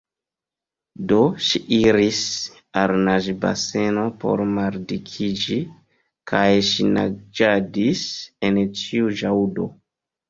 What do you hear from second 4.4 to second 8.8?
maldikiĝi, kaj ŝi naĝadis en